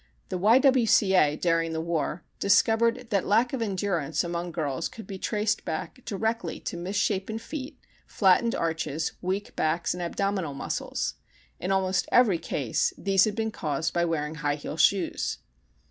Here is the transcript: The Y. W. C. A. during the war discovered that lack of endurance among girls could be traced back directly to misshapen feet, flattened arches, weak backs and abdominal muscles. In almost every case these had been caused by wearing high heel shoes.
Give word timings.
The 0.29 0.37
Y. 0.39 0.57
W. 0.57 0.87
C. 0.87 1.13
A. 1.13 1.35
during 1.35 1.73
the 1.73 1.79
war 1.79 2.23
discovered 2.39 3.11
that 3.11 3.23
lack 3.27 3.53
of 3.53 3.61
endurance 3.61 4.23
among 4.23 4.51
girls 4.51 4.89
could 4.89 5.05
be 5.05 5.19
traced 5.19 5.63
back 5.63 6.03
directly 6.05 6.59
to 6.61 6.75
misshapen 6.75 7.37
feet, 7.37 7.79
flattened 8.07 8.55
arches, 8.55 9.11
weak 9.21 9.55
backs 9.55 9.93
and 9.93 10.01
abdominal 10.01 10.55
muscles. 10.55 11.13
In 11.59 11.71
almost 11.71 12.09
every 12.11 12.39
case 12.39 12.93
these 12.97 13.25
had 13.25 13.35
been 13.35 13.51
caused 13.51 13.93
by 13.93 14.03
wearing 14.05 14.33
high 14.41 14.55
heel 14.55 14.75
shoes. 14.75 15.37